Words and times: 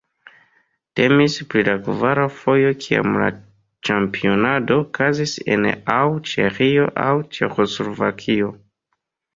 Temis 0.99 1.35
pri 1.51 1.63
la 1.67 1.75
kvara 1.87 2.23
fojo 2.37 2.71
kiam 2.85 3.19
la 3.25 3.29
ĉampionado 3.91 4.79
okazis 4.87 5.37
en 5.57 5.69
aŭ 5.99 6.03
Ĉeĥio 6.33 6.91
aŭ 7.07 7.15
Ĉeĥoslovakio. 7.39 8.53